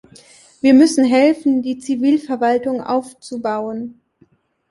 [0.61, 4.01] Wir müssen helfen, die Zivilverwaltung aufzubauen.